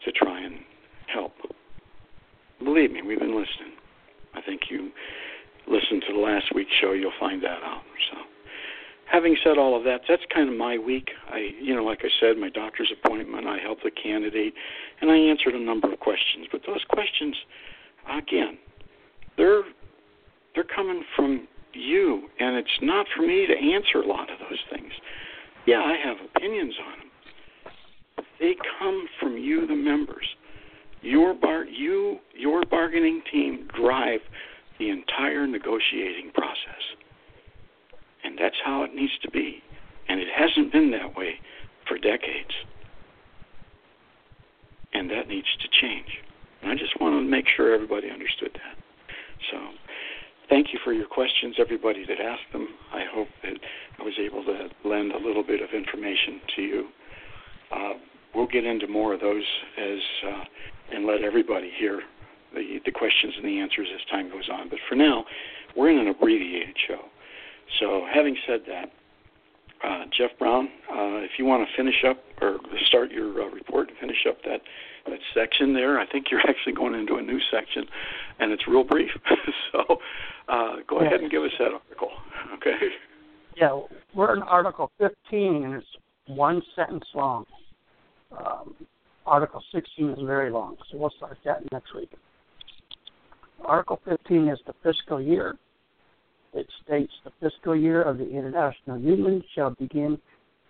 to 0.04 0.12
try 0.12 0.42
and 0.42 0.60
help. 1.14 1.34
Believe 2.64 2.92
me, 2.92 3.02
we've 3.02 3.20
been 3.20 3.36
listening. 3.36 3.74
I 4.34 4.42
think 4.42 4.62
you 4.70 4.92
listen 5.68 6.02
to 6.08 6.14
the 6.14 6.20
last 6.20 6.54
week's 6.54 6.72
show, 6.82 6.94
you'll 6.94 7.12
find 7.20 7.42
that 7.44 7.64
out. 7.64 7.84
So, 8.12 8.18
having 9.12 9.36
said 9.44 9.58
all 9.58 9.78
of 9.78 9.84
that, 9.84 10.02
that's 10.08 10.24
kind 10.34 10.50
of 10.50 10.56
my 10.56 10.78
week. 10.78 11.10
I, 11.30 11.50
you 11.62 11.76
know, 11.76 11.84
like 11.84 12.00
I 12.04 12.10
said, 12.20 12.38
my 12.38 12.50
doctor's 12.50 12.92
appointment. 12.92 13.48
I 13.48 13.58
helped 13.60 13.84
the 13.84 13.92
candidate, 13.92 14.54
and 15.02 15.12
I 15.12 15.16
answered 15.16 15.56
a 15.56 15.60
number 15.60 15.92
of 15.92 16.00
questions. 16.00 16.48
But 16.52 16.62
those 16.66 16.84
questions, 16.90 17.36
again, 18.12 18.58
they're 19.38 19.64
they're 20.54 20.64
coming 20.64 21.04
from 21.16 21.48
you, 21.74 22.30
and 22.40 22.56
it's 22.56 22.80
not 22.82 23.06
for 23.16 23.24
me 23.24 23.46
to 23.46 23.54
answer 23.54 24.00
a 24.00 24.08
lot 24.08 24.32
of 24.32 24.40
those 24.40 24.60
things. 24.72 24.92
Yeah, 25.68 25.80
I 25.80 25.98
have 26.04 26.18
opinions 26.36 26.74
on 26.86 27.00
them. 27.00 28.26
They 28.40 28.56
come 28.80 29.08
from 29.20 29.38
you, 29.38 29.68
the 29.68 29.76
members. 29.76 30.26
Your 31.02 31.34
bar, 31.34 31.66
you, 31.66 32.20
your 32.36 32.64
bargaining 32.66 33.22
team 33.32 33.68
drive 33.78 34.22
the 34.80 34.90
entire 34.90 35.48
negotiating 35.48 36.32
process, 36.34 36.82
how 38.66 38.84
it 38.84 38.96
needs 38.96 39.14
to 39.22 39.30
be. 39.30 39.62
And 40.10 40.20
it 40.20 40.28
hasn't 40.36 40.72
been 40.72 40.92
that 40.92 41.16
way 41.16 41.36
for 41.88 41.98
decades, 41.98 42.54
and 44.94 45.10
that 45.12 45.28
needs 45.28 45.48
to 45.62 45.68
change. 45.82 46.08
And 46.62 46.72
I 46.72 46.76
just 46.76 47.00
want 47.00 47.14
to 47.14 47.22
make 47.22 47.46
sure 47.56 47.74
everybody 47.74 48.10
understood 48.10 48.52
that. 48.54 48.76
So 49.52 49.58
thank 50.50 50.74
you 50.74 50.80
for 50.84 50.94
your 50.94 51.08
questions, 51.08 51.56
everybody 51.60 52.06
that 52.08 52.20
asked 52.20 52.52
them. 52.52 52.68
I 52.92 53.06
hope 53.14 53.28
that 53.44 53.58
I 54.00 54.04
was 54.04 54.14
able 54.20 54.44
to 54.46 54.70
lend 54.88 55.12
a 55.12 55.20
little 55.20 55.44
bit 55.44 55.62
of 55.62 55.70
information 55.70 56.42
to 56.56 56.62
you. 56.62 56.88
Uh, 57.72 57.94
we'll 58.34 58.48
get 58.48 58.66
into 58.66 58.88
more 58.88 59.14
of 59.14 59.22
those 59.22 59.44
as 59.78 60.00
uh, 60.28 60.44
and 60.94 61.06
let 61.06 61.22
everybody 61.22 61.72
hear 61.78 62.02
the, 62.54 62.80
the 62.86 62.92
questions 62.92 63.34
and 63.38 63.46
the 63.46 63.60
answers 63.60 63.88
as 63.94 64.02
time 64.10 64.30
goes 64.30 64.50
on. 64.52 64.70
But 64.70 64.80
for 64.88 64.96
now, 64.96 65.26
we're 65.76 65.92
in 65.92 65.98
an 65.98 66.08
abbreviated 66.08 66.76
show. 66.88 67.02
So, 67.80 68.06
having 68.14 68.36
said 68.48 68.62
that, 68.68 68.92
uh, 69.84 70.06
Jeff 70.18 70.32
Brown, 70.40 70.70
uh, 70.90 71.22
if 71.22 71.32
you 71.38 71.46
want 71.46 71.68
to 71.68 71.76
finish 71.76 72.04
up 72.08 72.18
or 72.42 72.58
start 72.88 73.12
your 73.12 73.42
uh, 73.42 73.50
report 73.50 73.90
and 73.90 73.98
finish 73.98 74.26
up 74.28 74.38
that 74.44 74.62
that 75.08 75.20
section 75.34 75.74
there, 75.74 76.00
I 76.00 76.08
think 76.08 76.28
you're 76.32 76.40
actually 76.50 76.74
going 76.74 76.96
into 76.96 77.16
a 77.16 77.22
new 77.22 77.40
section, 77.52 77.86
and 78.40 78.52
it's 78.52 78.68
real 78.68 78.84
brief. 78.84 79.12
so, 79.72 79.98
uh, 80.48 80.76
go 80.88 81.00
ahead 81.00 81.22
and 81.22 81.30
give 81.30 81.44
us 81.44 81.52
that 81.60 81.72
article, 81.74 82.10
okay? 82.56 82.90
Yeah, 83.56 83.80
we're 84.14 84.36
in 84.36 84.42
Article 84.42 84.92
15, 84.98 85.64
and 85.64 85.76
it's 85.76 85.88
one 86.28 86.62
sentence 86.76 87.06
long. 87.14 87.46
Um, 88.32 88.76
Article 89.26 89.64
16 89.72 90.10
is 90.10 90.20
very 90.24 90.52
long, 90.52 90.78
so 90.92 90.98
we'll 90.98 91.14
start 91.18 91.38
that 91.46 91.72
next 91.72 91.96
week. 91.96 92.12
Article 93.64 94.00
15 94.06 94.50
is 94.50 94.60
the 94.68 94.74
fiscal 94.84 95.22
year. 95.22 95.58
It 96.56 96.68
states 96.86 97.12
the 97.26 97.32
fiscal 97.42 97.76
year 97.76 98.02
of 98.02 98.18
the 98.18 98.30
International 98.30 98.98
Union 98.98 99.44
shall 99.54 99.72
begin 99.72 100.18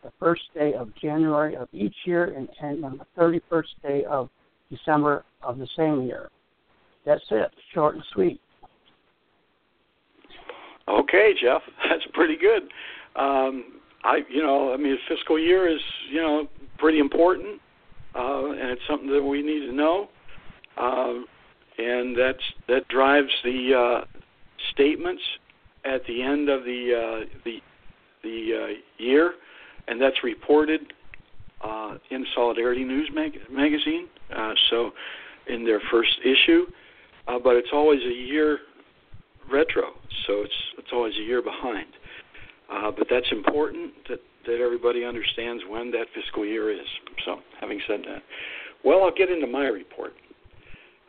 the 0.04 0.12
first 0.20 0.42
day 0.56 0.74
of 0.74 0.90
January 0.96 1.56
of 1.56 1.68
each 1.72 1.96
year 2.06 2.34
and 2.36 2.50
end 2.62 2.84
on 2.84 2.98
the 2.98 3.22
31st 3.22 3.64
day 3.84 4.04
of 4.06 4.30
December 4.72 5.24
of 5.44 5.60
the 5.60 5.68
same 5.78 6.02
year. 6.02 6.30
That's 7.06 7.24
it, 7.30 7.52
short 7.74 7.96
and 7.96 8.04
sweet. 8.14 8.42
Okay, 10.88 11.34
Jeff, 11.40 11.62
that's 11.90 12.06
pretty 12.14 12.36
good. 12.36 12.64
Um, 13.16 13.80
I, 14.04 14.22
you 14.30 14.42
know, 14.42 14.74
I 14.74 14.78
mean, 14.78 14.98
fiscal 15.08 15.40
year 15.40 15.68
is, 15.68 15.82
you 16.12 16.22
know, 16.22 16.48
pretty 16.80 17.00
important, 17.00 17.62
uh, 18.16 18.52
and 18.52 18.72
it's 18.72 18.82
something 18.90 19.12
that 19.12 19.24
we 19.24 19.44
need 19.44 19.68
to 19.68 19.74
know. 19.74 20.10
Uh, 20.78 21.14
and 21.78 22.18
that's 22.18 22.44
that 22.68 22.88
drives 22.88 23.32
the 23.44 23.74
uh, 24.04 24.06
statements 24.74 25.22
at 25.86 26.02
the 26.08 26.22
end 26.22 26.50
of 26.50 26.64
the 26.64 26.94
uh, 26.94 27.26
the 27.44 27.58
the 28.24 28.64
uh, 28.64 29.04
year, 29.04 29.34
and 29.88 30.02
that's 30.02 30.16
reported 30.24 30.82
uh, 31.64 31.96
in 32.12 32.26
Solidarity 32.36 32.84
News 32.84 33.10
mag- 33.14 33.40
magazine. 33.52 34.08
Uh, 34.36 34.54
so, 34.70 34.92
in 35.48 35.64
their 35.64 35.82
first 35.92 36.10
issue, 36.24 36.66
uh, 37.28 37.38
but 37.44 37.56
it's 37.56 37.70
always 37.72 38.00
a 38.02 38.14
year 38.14 38.60
retro, 39.52 39.92
so 40.26 40.42
it's 40.42 40.54
it's 40.78 40.90
always 40.92 41.14
a 41.18 41.24
year 41.24 41.42
behind. 41.42 41.88
Uh, 42.72 42.92
but 42.98 43.08
that's 43.10 43.28
important 43.32 43.92
that 44.10 44.20
that 44.48 44.60
everybody 44.60 45.06
understands 45.06 45.64
when 45.70 45.92
that 45.92 46.08
fiscal 46.16 46.46
year 46.46 46.72
is. 46.72 46.88
So, 47.26 47.38
having 47.62 47.80
said 47.88 48.02
that, 48.08 48.24
well, 48.84 49.04
I'll 49.04 49.16
get 49.16 49.30
into 49.30 49.48
my 49.48 49.68
report 49.68 50.14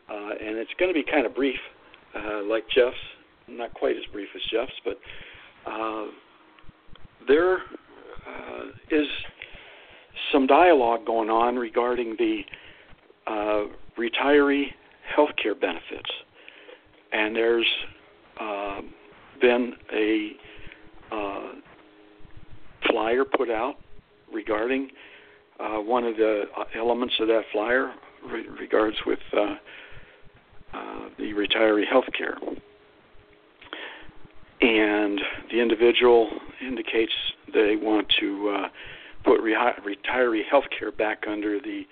uh, 0.08 0.30
and 0.40 0.56
it's 0.56 0.70
going 0.78 0.92
to 0.92 0.94
be 0.94 1.04
kind 1.04 1.26
of 1.26 1.34
brief, 1.34 1.58
uh, 2.14 2.42
like 2.44 2.64
Jeff's. 2.74 2.96
Not 3.48 3.74
quite 3.74 3.96
as 3.96 4.02
brief 4.12 4.28
as 4.34 4.42
Jeff's, 4.50 4.72
but 4.84 4.98
uh, 5.70 6.06
there 7.28 7.54
uh, 7.56 8.64
is 8.90 9.06
some 10.32 10.46
dialogue 10.46 11.06
going 11.06 11.30
on 11.30 11.56
regarding 11.56 12.16
the 12.18 12.40
uh, 13.26 13.64
retiree 13.98 14.66
health 15.14 15.30
care 15.40 15.54
benefits, 15.54 16.10
and 17.12 17.36
there's 17.36 17.66
uh, 18.40 18.80
been 19.40 19.74
a 19.92 20.30
uh, 21.12 21.52
flyer 22.90 23.24
put 23.24 23.50
out 23.50 23.76
regarding 24.32 24.90
uh, 25.60 25.76
one 25.76 26.04
of 26.04 26.16
the 26.16 26.44
elements 26.76 27.14
of 27.20 27.28
that 27.28 27.42
flyer 27.52 27.92
re- 28.30 28.48
regards 28.60 28.96
with 29.06 29.18
uh, 29.36 29.54
uh, 30.74 31.08
the 31.18 31.32
retiree 31.32 31.86
health 31.88 32.04
care. 32.16 32.36
And 34.60 35.20
the 35.50 35.60
individual 35.60 36.30
indicates 36.66 37.12
they 37.52 37.76
want 37.76 38.06
to 38.20 38.48
uh, 38.48 38.68
put 39.24 39.40
re- 39.42 39.54
retiree 39.54 40.42
health 40.50 40.64
care 40.76 40.90
back 40.90 41.24
under 41.28 41.60
the 41.60 41.82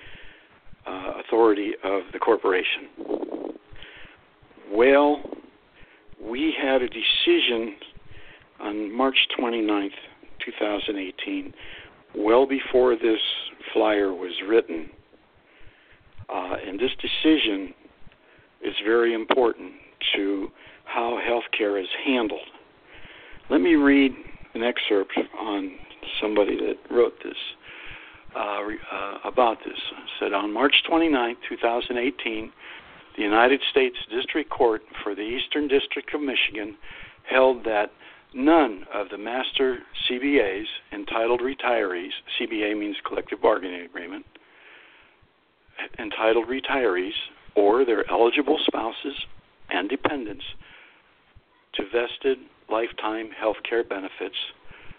uh, 0.86 1.20
authority 1.20 1.72
of 1.82 2.02
the 2.12 2.18
corporation. 2.18 2.88
Well, 4.72 5.22
we 6.20 6.54
had 6.60 6.82
a 6.82 6.88
decision 6.88 7.76
on 8.60 8.96
March 8.96 9.16
29th, 9.38 9.90
2018, 10.44 11.52
well 12.14 12.46
before 12.46 12.94
this 12.96 13.20
flyer 13.72 14.12
was 14.12 14.32
written. 14.48 14.88
Uh, 16.28 16.56
and 16.66 16.78
this 16.78 16.90
decision 17.00 17.74
is 18.62 18.74
very 18.84 19.12
important 19.12 19.72
to 20.14 20.48
how 20.84 21.20
healthcare 21.20 21.80
is 21.80 21.88
handled. 22.04 22.40
Let 23.50 23.60
me 23.60 23.74
read 23.74 24.12
an 24.54 24.62
excerpt 24.62 25.12
on 25.38 25.72
somebody 26.20 26.56
that 26.56 26.76
wrote 26.90 27.12
this 27.22 27.36
uh, 28.34 28.38
uh, 28.40 29.18
about 29.22 29.58
this. 29.58 29.76
It 29.76 30.10
said 30.18 30.32
on 30.32 30.50
March 30.50 30.74
29, 30.88 31.36
2018, 31.50 32.52
the 33.16 33.22
United 33.22 33.60
States 33.70 33.96
District 34.10 34.48
Court 34.48 34.80
for 35.02 35.14
the 35.14 35.20
Eastern 35.20 35.68
District 35.68 36.12
of 36.14 36.22
Michigan 36.22 36.74
held 37.28 37.64
that 37.64 37.90
none 38.34 38.86
of 38.92 39.10
the 39.10 39.18
master 39.18 39.80
CBAs 40.08 40.64
entitled 40.92 41.40
retirees, 41.40 42.10
CBA 42.40 42.78
means 42.78 42.96
collective 43.06 43.42
bargaining 43.42 43.82
agreement, 43.82 44.24
entitled 45.98 46.46
retirees 46.48 47.12
or 47.56 47.84
their 47.84 48.10
eligible 48.10 48.58
spouses 48.66 49.14
and 49.70 49.90
dependents 49.90 50.44
to 51.74 51.82
vested 51.84 52.38
lifetime 52.74 53.30
health 53.38 53.58
care 53.68 53.84
benefits 53.84 54.34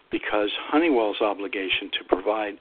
because 0.09 0.49
Honeywell's 0.71 1.19
obligation 1.19 1.91
to 1.99 2.05
provide 2.07 2.53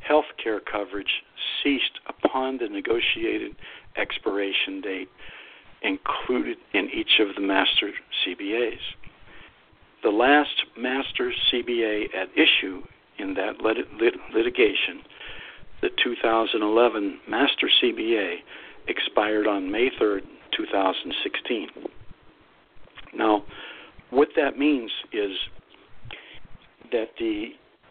health 0.00 0.24
care 0.42 0.58
coverage 0.58 1.22
ceased 1.62 2.00
upon 2.08 2.58
the 2.58 2.68
negotiated 2.68 3.52
expiration 3.96 4.80
date 4.80 5.08
included 5.82 6.56
in 6.74 6.90
each 6.92 7.20
of 7.20 7.36
the 7.36 7.40
master 7.40 7.92
CBAs. 8.26 8.82
The 10.02 10.10
last 10.10 10.64
master 10.76 11.32
CBA 11.52 12.06
at 12.12 12.28
issue 12.34 12.82
in 13.18 13.34
that 13.34 13.60
lit- 13.60 13.92
lit- 14.00 14.14
litigation, 14.34 15.02
the 15.80 15.90
2011 16.02 17.20
master 17.28 17.70
CBA, 17.80 18.38
expired 18.88 19.46
on 19.46 19.70
May 19.70 19.90
3rd, 19.90 20.22
2016. 20.56 21.68
Now, 23.14 23.44
what 24.16 24.28
that 24.34 24.58
means 24.58 24.90
is 25.12 25.32
that 26.90 27.08
the 27.18 27.48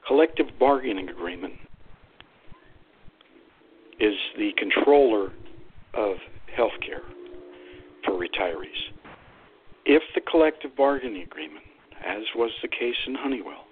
collective 0.07 0.47
bargaining 0.59 1.09
agreement 1.09 1.53
is 3.99 4.15
the 4.35 4.49
controller 4.57 5.31
of 5.93 6.15
health 6.55 6.71
care 6.83 7.03
for 8.03 8.13
retirees. 8.13 8.89
If 9.85 10.01
the 10.15 10.21
collective 10.21 10.75
bargaining 10.75 11.21
agreement, 11.21 11.63
as 12.03 12.23
was 12.35 12.49
the 12.63 12.69
case 12.69 12.95
in 13.05 13.13
Honeywell, 13.13 13.65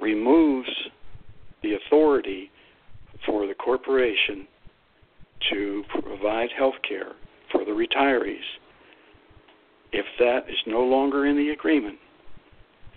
removes 0.00 0.70
the 1.62 1.74
authority 1.74 2.50
for 3.24 3.46
the 3.46 3.54
corporation 3.54 4.48
to 5.50 5.84
provide 6.02 6.48
health 6.56 6.74
care 6.86 7.12
for 7.52 7.64
the 7.64 7.70
retirees, 7.70 8.42
if 9.92 10.06
that 10.18 10.48
is 10.48 10.58
no 10.66 10.80
longer 10.80 11.26
in 11.26 11.36
the 11.36 11.50
agreement, 11.50 11.98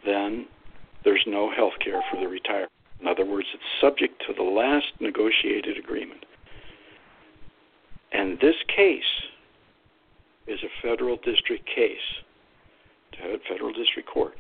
then 0.06 0.46
there's 1.04 1.24
no 1.28 1.52
health 1.52 1.74
care 1.84 2.02
for 2.12 2.18
the 2.18 2.26
retiree. 2.26 2.68
In 3.02 3.08
other 3.08 3.26
words, 3.26 3.48
it's 3.54 3.64
subject 3.80 4.22
to 4.28 4.34
the 4.34 4.44
last 4.44 4.88
negotiated 5.00 5.78
agreement. 5.78 6.26
And 8.12 8.38
this 8.40 8.56
case 8.76 9.04
is 10.48 10.60
a 10.64 10.88
federal 10.88 11.18
district 11.18 11.66
case 11.66 11.98
to 13.14 13.38
federal 13.50 13.74
district 13.74 14.10
court. 14.10 14.36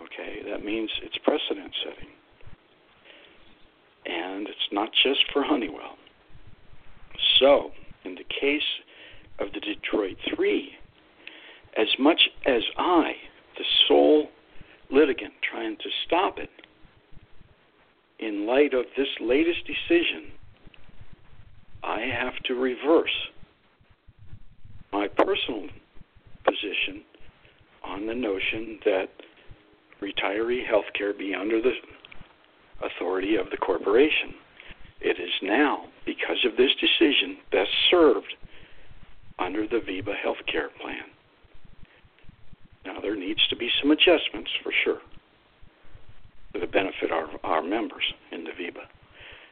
Okay, 0.00 0.42
that 0.48 0.64
means 0.64 0.90
it's 1.02 1.18
precedent 1.18 1.72
setting. 1.82 2.08
And 4.06 4.46
it's 4.48 4.68
not 4.70 4.90
just 5.02 5.20
for 5.32 5.42
Honeywell. 5.42 5.96
So, 7.40 7.70
in 8.04 8.14
the 8.14 8.24
case 8.24 8.62
of 9.38 9.48
the 9.52 9.60
Detroit 9.60 10.16
Three, 10.34 10.77
as 11.78 11.86
much 11.98 12.20
as 12.44 12.62
I, 12.76 13.12
the 13.56 13.64
sole 13.86 14.28
litigant 14.90 15.32
trying 15.48 15.76
to 15.76 15.88
stop 16.06 16.38
it, 16.38 16.50
in 18.18 18.46
light 18.46 18.74
of 18.74 18.84
this 18.96 19.08
latest 19.20 19.60
decision, 19.64 20.32
I 21.84 22.00
have 22.00 22.34
to 22.46 22.54
reverse 22.54 23.28
my 24.92 25.06
personal 25.06 25.68
position 26.44 27.02
on 27.84 28.06
the 28.06 28.14
notion 28.14 28.80
that 28.84 29.08
retiree 30.02 30.66
health 30.66 30.86
care 30.94 31.12
be 31.12 31.34
under 31.34 31.62
the 31.62 31.72
authority 32.82 33.36
of 33.36 33.50
the 33.50 33.56
corporation. 33.56 34.34
It 35.00 35.20
is 35.20 35.30
now, 35.42 35.84
because 36.04 36.44
of 36.44 36.56
this 36.56 36.72
decision, 36.80 37.36
best 37.52 37.70
served 37.88 38.34
under 39.38 39.68
the 39.68 39.76
VEBA 39.76 40.16
health 40.16 40.38
care 40.50 40.70
plan. 40.80 41.04
Needs 43.28 43.46
to 43.48 43.56
be 43.56 43.68
some 43.82 43.90
adjustments 43.90 44.50
for 44.62 44.72
sure 44.84 45.00
the 46.54 46.66
benefit 46.66 47.12
our, 47.12 47.28
our 47.44 47.62
members 47.62 48.14
in 48.32 48.44
the 48.44 48.52
VEBA. 48.52 48.86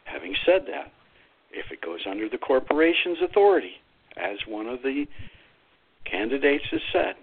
Having 0.04 0.35
said 0.47 0.62
that, 0.68 0.90
if 1.52 1.71
it 1.71 1.83
goes 1.83 2.00
under 2.09 2.26
the 2.26 2.38
corporation's 2.38 3.18
authority, 3.23 3.75
as 4.16 4.38
one 4.49 4.66
of 4.66 4.80
the 4.80 5.04
candidates 6.11 6.64
has 6.71 6.80
said, 6.90 7.16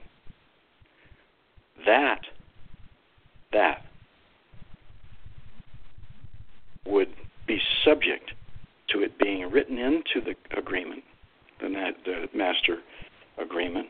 that 1.87 2.21
that 3.51 3.81
would 6.85 7.09
be 7.47 7.59
subject 7.83 8.31
to 8.89 9.01
it 9.01 9.17
being 9.17 9.49
written 9.49 9.79
into 9.79 10.21
the 10.23 10.35
agreement, 10.55 11.03
the, 11.59 11.67
the 12.05 12.37
master 12.37 12.77
agreement 13.39 13.87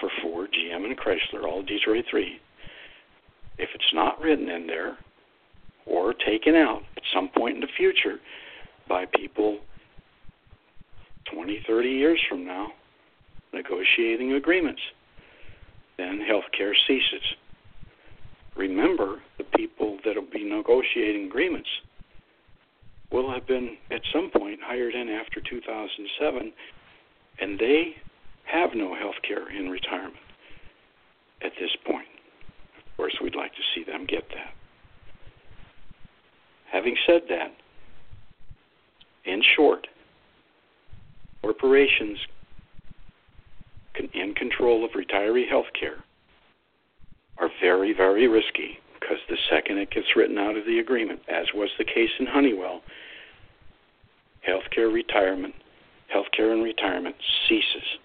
for 0.00 0.10
Ford, 0.22 0.50
GM, 0.52 0.84
and 0.84 0.98
Chrysler, 0.98 1.44
all 1.44 1.62
Detroit 1.62 2.04
3. 2.10 2.40
If 3.58 3.70
it's 3.74 3.92
not 3.92 4.20
written 4.20 4.48
in 4.48 4.66
there 4.66 4.98
or 5.86 6.14
taken 6.14 6.54
out 6.54 6.82
at 6.96 7.02
some 7.12 7.28
point 7.28 7.56
in 7.56 7.60
the 7.60 7.68
future 7.76 8.18
by 8.88 9.04
people 9.14 9.58
20, 11.32 11.62
30 11.66 11.88
years 11.88 12.20
from 12.28 12.46
now 12.46 12.68
negotiating 13.52 14.32
agreements, 14.32 14.80
then 15.96 16.20
health 16.20 16.44
care 16.56 16.74
ceases. 16.86 17.22
Remember, 18.56 19.20
the 19.38 19.44
people 19.56 19.98
that 20.04 20.16
will 20.16 20.30
be 20.32 20.44
negotiating 20.44 21.26
agreements 21.26 21.68
will 23.10 23.30
have 23.32 23.46
been 23.46 23.76
at 23.90 24.00
some 24.12 24.30
point 24.30 24.60
hired 24.62 24.94
in 24.94 25.08
after 25.08 25.40
2007, 25.40 26.52
and 27.40 27.58
they 27.58 27.94
have 28.50 28.70
no 28.74 28.94
health 28.94 29.16
care 29.26 29.50
in 29.50 29.68
retirement 29.68 30.16
at 31.42 31.52
this 31.60 31.70
point. 31.86 32.08
Of 32.78 32.96
course, 32.96 33.16
we'd 33.22 33.36
like 33.36 33.52
to 33.52 33.62
see 33.74 33.84
them 33.84 34.06
get 34.06 34.24
that. 34.30 34.52
Having 36.72 36.96
said 37.06 37.22
that, 37.28 37.54
in 39.24 39.42
short, 39.56 39.86
corporations 41.42 42.18
in 44.14 44.34
control 44.34 44.84
of 44.84 44.92
retiree 44.92 45.48
health 45.48 45.66
care 45.78 46.04
are 47.38 47.50
very, 47.60 47.92
very 47.92 48.26
risky 48.28 48.78
because 48.98 49.18
the 49.28 49.36
second 49.50 49.78
it 49.78 49.90
gets 49.90 50.06
written 50.16 50.38
out 50.38 50.56
of 50.56 50.64
the 50.66 50.78
agreement, 50.78 51.20
as 51.28 51.46
was 51.54 51.70
the 51.78 51.84
case 51.84 52.10
in 52.18 52.26
Honeywell, 52.26 52.82
healthcare 54.46 54.92
retirement, 54.92 55.54
healthcare 56.14 56.52
and 56.52 56.62
retirement 56.62 57.16
ceases. 57.48 57.98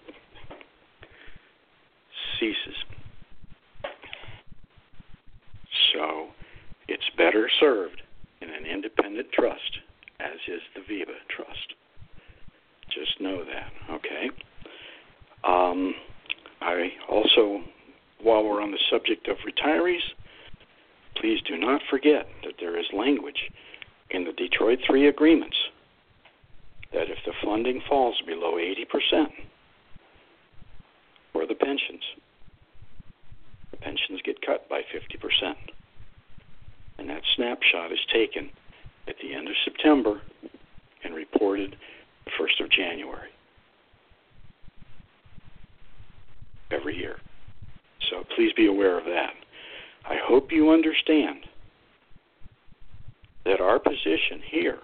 So 5.94 6.26
it's 6.88 7.08
better 7.16 7.48
served 7.60 8.02
in 8.40 8.50
an 8.50 8.66
independent 8.66 9.28
trust, 9.32 9.78
as 10.20 10.36
is 10.48 10.60
the 10.74 10.80
VEBA 10.80 11.14
trust. 11.34 11.74
Just 12.92 13.20
know 13.20 13.44
that, 13.44 13.94
okay? 13.94 14.30
Um, 15.44 15.94
I 16.60 16.88
also, 17.08 17.62
while 18.20 18.44
we're 18.44 18.60
on 18.60 18.70
the 18.70 18.78
subject 18.90 19.28
of 19.28 19.36
retirees, 19.38 20.02
please 21.16 21.40
do 21.46 21.56
not 21.56 21.80
forget 21.88 22.26
that 22.44 22.54
there 22.60 22.78
is 22.78 22.86
language 22.92 23.50
in 24.10 24.24
the 24.24 24.32
Detroit 24.32 24.80
3 24.86 25.08
agreements 25.08 25.56
that 26.92 27.10
if 27.10 27.18
the 27.24 27.32
funding 27.44 27.80
falls 27.88 28.20
below 28.26 28.54
80% 28.54 29.26
for 31.32 31.46
the 31.46 31.54
pensions, 31.54 32.02
the 33.74 33.80
pensions 33.80 34.20
get 34.24 34.40
cut 34.44 34.68
by 34.68 34.80
50%. 34.80 35.54
And 36.98 37.10
that 37.10 37.22
snapshot 37.34 37.92
is 37.92 37.98
taken 38.12 38.50
at 39.08 39.16
the 39.20 39.34
end 39.34 39.48
of 39.48 39.54
September 39.64 40.20
and 41.02 41.14
reported 41.14 41.76
the 42.24 42.30
1st 42.30 42.64
of 42.64 42.70
January. 42.70 43.30
every 46.70 46.96
year. 46.96 47.16
So 48.10 48.24
please 48.34 48.52
be 48.56 48.66
aware 48.66 48.98
of 48.98 49.04
that. 49.04 49.34
I 50.04 50.16
hope 50.22 50.50
you 50.50 50.70
understand 50.70 51.46
that 53.44 53.60
our 53.60 53.78
position 53.78 54.40
here, 54.44 54.78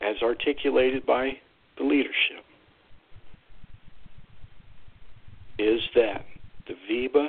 as 0.00 0.16
articulated 0.22 1.04
by 1.04 1.38
the 1.76 1.84
leadership, 1.84 2.44
is 5.58 5.80
that 5.94 6.24
the 6.66 6.74
VEBA 6.90 7.28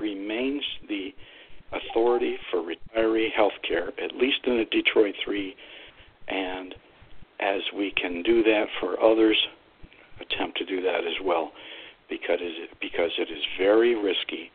remains 0.00 0.62
the 0.88 1.14
authority 1.72 2.36
for 2.50 2.62
retiree 2.62 3.30
health 3.34 3.52
care, 3.66 3.88
at 4.02 4.16
least 4.16 4.38
in 4.44 4.58
the 4.58 4.64
Detroit 4.64 5.14
3, 5.24 5.54
and 6.28 6.74
as 7.40 7.60
we 7.76 7.92
can 7.92 8.22
do 8.22 8.42
that 8.42 8.66
for 8.80 9.02
others, 9.02 9.36
attempt 10.20 10.58
to 10.58 10.64
do 10.64 10.82
that 10.82 11.04
as 11.06 11.14
well 11.24 11.52
because 12.08 12.38
it, 12.40 12.70
because 12.80 13.10
it 13.18 13.30
is 13.30 13.44
very 13.58 13.94
risky 13.94 14.50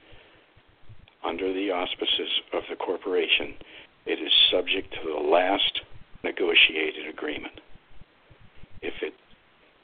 under 1.24 1.54
the 1.54 1.72
auspices 1.72 2.30
of 2.52 2.64
the 2.70 2.76
corporation. 2.76 3.54
It 4.06 4.20
is 4.20 4.32
subject 4.52 4.94
to 4.94 5.10
the 5.10 5.30
last 5.30 5.82
negotiated 6.24 7.08
agreement. 7.08 7.62
If 8.82 8.96
it 9.02 9.14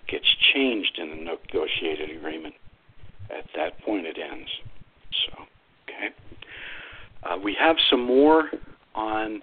gets 0.07 0.25
changed 0.53 0.97
in 0.97 1.09
the 1.09 1.15
negotiated 1.15 2.15
agreement, 2.17 2.55
at 3.29 3.45
that 3.55 3.79
point 3.83 4.05
it 4.05 4.17
ends. 4.17 4.49
So, 5.11 5.43
okay. 5.83 6.13
Uh, 7.23 7.37
we 7.37 7.55
have 7.59 7.75
some 7.89 8.05
more 8.05 8.49
on 8.95 9.41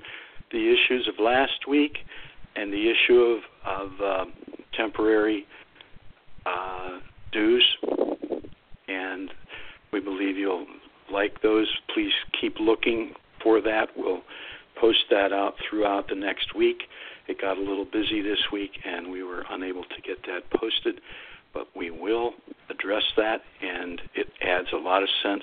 the 0.53 0.73
issues 0.75 1.09
of 1.09 1.23
last 1.23 1.67
week 1.69 1.99
and 2.55 2.73
the 2.73 2.91
issue 2.91 3.21
of, 3.21 3.41
of 3.67 4.01
uh, 4.01 4.25
temporary 4.75 5.47
uh, 6.47 7.01
dues 7.33 7.65
and 8.89 9.31
we 9.93 10.01
believe 10.01 10.37
you'll 10.37 10.67
like 11.13 11.43
those. 11.43 11.67
Please 11.93 12.13
keep 12.41 12.59
looking 12.59 13.13
for 13.43 13.61
that. 13.61 13.89
We'll 13.97 14.23
post 14.81 15.05
that 15.11 15.33
out 15.33 15.55
throughout 15.69 16.09
the 16.09 16.15
next 16.15 16.55
week. 16.55 16.83
It 17.29 17.41
got 17.41 17.57
a 17.57 17.61
little 17.61 17.85
busy 17.85 18.23
this 18.23 18.39
week, 18.53 18.73
and 18.85 19.11
we 19.11 19.23
were 19.23 19.45
unable 19.51 19.83
to 19.83 20.01
get 20.05 20.19
that 20.27 20.49
posted, 20.59 21.01
but 21.57 21.69
we 21.75 21.91
will 21.91 22.33
address 22.69 23.03
that, 23.17 23.41
and 23.63 24.03
it 24.15 24.27
adds 24.43 24.69
a 24.75 24.77
lot 24.77 25.03
of 25.03 25.09
sense 25.23 25.43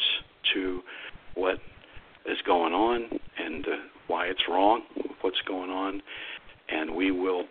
to 0.53 0.81
what 1.33 1.57
is 2.27 2.37
going 2.45 2.71
on 2.71 3.19
and 3.39 3.65
uh, 3.65 3.71
why 4.05 4.27
it's 4.27 4.43
wrong, 4.47 4.83
what's 5.21 5.41
going 5.47 5.71
on, 5.71 6.03
and 6.69 6.95
we 6.95 7.09
will 7.09 7.45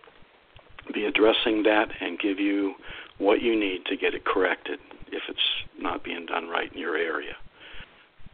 be 0.94 1.07
addressing 1.07 1.64
that 1.64 1.88
and 2.01 2.20
give 2.20 2.38
you 2.38 2.75
what 3.18 3.42
you 3.42 3.59
need 3.59 3.85
to 3.87 3.96
get 3.96 4.14
it 4.14 4.25
corrected 4.25 4.79
if 5.09 5.22
it's 5.29 5.40
not 5.81 6.05
being 6.05 6.25
done 6.27 6.48
right 6.48 6.72
in 6.72 6.79
your 6.79 6.96
area. 6.96 7.35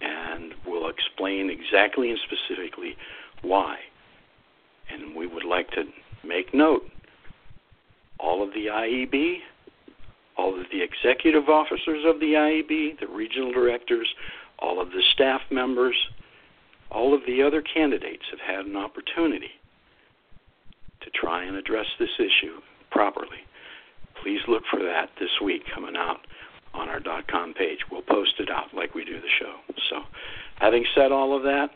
And 0.02 0.52
we'll 0.66 0.90
explain 0.90 1.48
exactly 1.48 2.10
and 2.10 2.18
specifically 2.26 2.96
why. 3.40 3.76
And 4.92 5.16
we 5.16 5.26
would 5.26 5.44
like 5.44 5.70
to 5.70 5.84
make 6.22 6.52
note 6.52 6.82
all 8.20 8.42
of 8.42 8.50
the 8.50 8.66
IEB, 8.66 9.38
all 10.38 10.58
of 10.58 10.66
the 10.72 10.80
executive 10.80 11.48
officers 11.48 12.04
of 12.06 12.20
the 12.20 12.32
IEB, 12.34 13.00
the 13.00 13.08
regional 13.08 13.52
directors, 13.52 14.08
all 14.60 14.80
of 14.80 14.90
the 14.90 15.02
staff 15.12 15.40
members, 15.50 15.96
all 16.90 17.14
of 17.14 17.20
the 17.26 17.42
other 17.42 17.60
candidates 17.60 18.22
have 18.30 18.40
had 18.40 18.66
an 18.66 18.76
opportunity 18.76 19.50
to 21.02 21.10
try 21.10 21.44
and 21.44 21.56
address 21.56 21.86
this 21.98 22.08
issue 22.18 22.60
properly. 22.90 23.44
Please 24.22 24.40
look 24.48 24.62
for 24.70 24.80
that 24.82 25.10
this 25.20 25.30
week 25.44 25.62
coming 25.74 25.96
out 25.96 26.20
on 26.74 26.88
our 26.88 27.00
dot 27.00 27.26
.com 27.28 27.54
page. 27.54 27.78
We'll 27.90 28.02
post 28.02 28.34
it 28.38 28.50
out 28.50 28.74
like 28.74 28.94
we 28.94 29.04
do 29.04 29.20
the 29.20 29.28
show. 29.38 29.54
So, 29.90 30.02
having 30.56 30.84
said 30.94 31.12
all 31.12 31.36
of 31.36 31.42
that, 31.44 31.70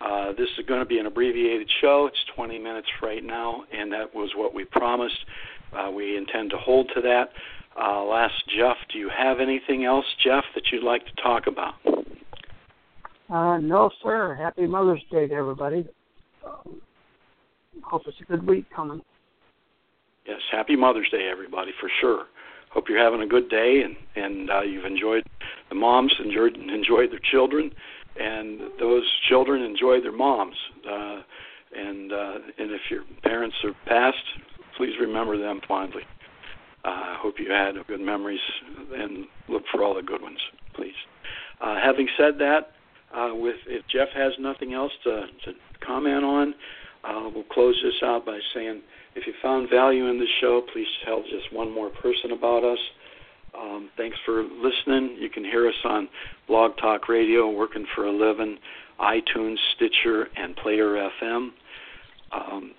uh, 0.00 0.32
this 0.32 0.48
is 0.58 0.66
going 0.66 0.80
to 0.80 0.86
be 0.86 0.98
an 0.98 1.06
abbreviated 1.06 1.68
show. 1.80 2.06
It's 2.06 2.24
20 2.36 2.58
minutes 2.58 2.88
right 3.02 3.24
now, 3.24 3.64
and 3.72 3.92
that 3.92 4.14
was 4.14 4.30
what 4.36 4.54
we 4.54 4.64
promised. 4.64 5.18
Uh, 5.72 5.90
we 5.90 6.16
intend 6.16 6.50
to 6.50 6.56
hold 6.56 6.90
to 6.94 7.00
that. 7.02 7.30
Uh, 7.80 8.02
last, 8.04 8.34
Jeff, 8.56 8.76
do 8.92 8.98
you 8.98 9.08
have 9.16 9.38
anything 9.40 9.84
else, 9.84 10.04
Jeff, 10.24 10.44
that 10.54 10.64
you'd 10.72 10.82
like 10.82 11.04
to 11.06 11.22
talk 11.22 11.46
about? 11.46 11.74
Uh, 13.30 13.58
no, 13.58 13.90
sir. 14.02 14.34
Happy 14.34 14.66
Mother's 14.66 15.02
Day 15.12 15.28
to 15.28 15.34
everybody. 15.34 15.86
Um, 16.44 16.80
hope 17.82 18.02
it's 18.06 18.16
a 18.20 18.24
good 18.24 18.46
week 18.46 18.64
coming. 18.74 19.00
Yes, 20.26 20.40
happy 20.50 20.76
Mother's 20.76 21.08
Day, 21.10 21.28
everybody, 21.30 21.70
for 21.80 21.90
sure. 22.00 22.24
Hope 22.70 22.84
you're 22.88 23.02
having 23.02 23.22
a 23.22 23.26
good 23.26 23.48
day 23.48 23.82
and 23.82 23.96
and 24.14 24.50
uh, 24.50 24.60
you've 24.60 24.84
enjoyed 24.84 25.26
the 25.70 25.74
moms 25.74 26.12
enjoyed 26.22 26.54
enjoyed 26.54 27.10
their 27.10 27.20
children, 27.30 27.70
and 28.20 28.60
those 28.78 29.04
children 29.28 29.62
enjoy 29.62 30.02
their 30.02 30.12
moms. 30.12 30.56
Uh, 30.86 31.22
and 31.74 32.12
uh, 32.12 32.34
and 32.58 32.70
if 32.70 32.82
your 32.90 33.04
parents 33.22 33.56
are 33.64 33.74
passed, 33.86 34.16
please 34.76 34.92
remember 35.00 35.38
them 35.38 35.60
fondly. 35.66 36.02
I 36.88 37.14
uh, 37.14 37.18
hope 37.18 37.34
you 37.38 37.50
had 37.50 37.74
good 37.86 38.00
memories 38.00 38.40
and 38.94 39.26
look 39.48 39.62
for 39.70 39.82
all 39.82 39.94
the 39.94 40.02
good 40.02 40.22
ones, 40.22 40.38
please. 40.74 40.94
Uh, 41.60 41.76
having 41.82 42.08
said 42.16 42.38
that, 42.38 42.72
uh, 43.14 43.34
with 43.34 43.56
if 43.66 43.84
Jeff 43.88 44.08
has 44.14 44.32
nothing 44.38 44.74
else 44.74 44.92
to, 45.04 45.26
to 45.44 45.52
comment 45.84 46.24
on, 46.24 46.54
we'll 47.34 47.44
close 47.44 47.78
this 47.82 48.02
out 48.02 48.24
by 48.24 48.38
saying 48.54 48.82
if 49.14 49.26
you 49.26 49.32
found 49.42 49.68
value 49.68 50.06
in 50.06 50.18
this 50.18 50.28
show, 50.40 50.62
please 50.72 50.86
tell 51.04 51.22
just 51.22 51.52
one 51.52 51.72
more 51.72 51.90
person 51.90 52.30
about 52.32 52.64
us. 52.64 52.78
Um, 53.58 53.90
thanks 53.96 54.16
for 54.24 54.42
listening. 54.42 55.16
You 55.18 55.28
can 55.28 55.44
hear 55.44 55.68
us 55.68 55.74
on 55.84 56.08
Blog 56.46 56.76
Talk 56.80 57.08
Radio, 57.08 57.50
working 57.50 57.86
for 57.94 58.06
a 58.06 58.12
living, 58.12 58.58
iTunes, 59.00 59.56
Stitcher, 59.74 60.28
and 60.36 60.54
Player 60.56 61.10
FM. 61.22 61.50
Um, 62.32 62.72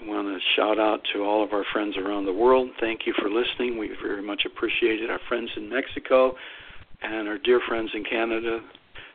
I 0.00 0.06
want 0.06 0.28
to 0.28 0.38
shout 0.56 0.78
out 0.78 1.00
to 1.12 1.24
all 1.24 1.42
of 1.42 1.52
our 1.52 1.64
friends 1.72 1.96
around 1.96 2.26
the 2.26 2.32
world. 2.32 2.70
Thank 2.80 3.06
you 3.06 3.14
for 3.18 3.28
listening. 3.30 3.78
We 3.78 3.90
very 4.02 4.22
much 4.22 4.42
appreciate 4.44 5.00
it. 5.02 5.10
Our 5.10 5.20
friends 5.28 5.50
in 5.56 5.68
Mexico 5.68 6.34
and 7.02 7.28
our 7.28 7.38
dear 7.38 7.60
friends 7.66 7.90
in 7.94 8.04
Canada, 8.04 8.60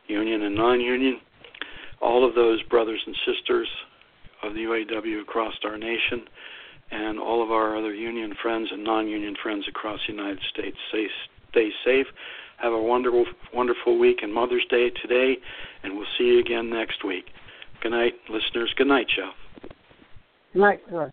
union 0.08 0.42
and 0.42 0.54
non 0.54 0.80
union. 0.80 1.20
All 2.00 2.26
of 2.26 2.34
those 2.34 2.62
brothers 2.64 3.00
and 3.06 3.14
sisters 3.26 3.68
of 4.42 4.54
the 4.54 4.60
UAW 4.60 5.20
across 5.20 5.54
our 5.64 5.76
nation 5.76 6.22
and 6.90 7.18
all 7.18 7.42
of 7.42 7.50
our 7.50 7.76
other 7.76 7.94
union 7.94 8.34
friends 8.42 8.68
and 8.72 8.82
non-union 8.82 9.36
friends 9.42 9.64
across 9.68 10.00
the 10.06 10.12
United 10.12 10.40
States. 10.52 10.76
Stay, 10.88 11.06
stay 11.50 11.70
safe. 11.84 12.06
Have 12.58 12.72
a 12.72 12.82
wonderful, 12.82 13.24
wonderful 13.54 13.98
week 13.98 14.18
and 14.22 14.32
Mother's 14.32 14.66
Day 14.68 14.90
today, 15.02 15.38
and 15.82 15.96
we'll 15.96 16.06
see 16.18 16.24
you 16.24 16.40
again 16.40 16.68
next 16.68 17.04
week. 17.04 17.26
Good 17.82 17.92
night, 17.92 18.14
listeners. 18.28 18.72
Good 18.76 18.88
night, 18.88 19.06
Jeff. 19.08 19.34
Night, 20.54 20.80
sir. 20.90 21.12